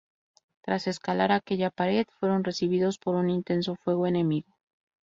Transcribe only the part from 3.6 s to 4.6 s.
fuego enemigo.